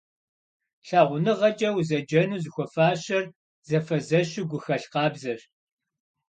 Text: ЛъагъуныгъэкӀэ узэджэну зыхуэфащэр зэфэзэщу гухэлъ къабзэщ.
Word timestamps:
ЛъагъуныгъэкӀэ 0.87 1.69
узэджэну 1.77 2.41
зыхуэфащэр 2.43 3.25
зэфэзэщу 3.67 4.47
гухэлъ 4.49 4.87
къабзэщ. 4.93 5.41